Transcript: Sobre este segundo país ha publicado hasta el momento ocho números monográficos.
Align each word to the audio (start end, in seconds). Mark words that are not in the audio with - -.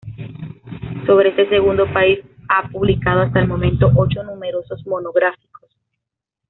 Sobre 1.05 1.29
este 1.29 1.47
segundo 1.49 1.85
país 1.93 2.21
ha 2.49 2.67
publicado 2.69 3.21
hasta 3.21 3.39
el 3.39 3.47
momento 3.47 3.91
ocho 3.95 4.23
números 4.23 4.65
monográficos. 4.87 5.69